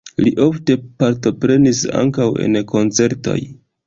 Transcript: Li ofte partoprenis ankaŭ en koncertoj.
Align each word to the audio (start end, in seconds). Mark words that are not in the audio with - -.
Li 0.25 0.29
ofte 0.43 0.77
partoprenis 1.03 1.81
ankaŭ 1.99 2.27
en 2.47 2.57
koncertoj. 2.73 3.37